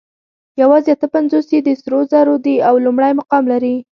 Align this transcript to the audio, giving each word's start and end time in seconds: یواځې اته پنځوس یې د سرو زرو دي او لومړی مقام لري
یواځې 0.61 0.89
اته 0.93 1.07
پنځوس 1.15 1.47
یې 1.53 1.59
د 1.63 1.69
سرو 1.81 1.99
زرو 2.11 2.35
دي 2.45 2.55
او 2.67 2.75
لومړی 2.85 3.11
مقام 3.19 3.43
لري 3.51 3.75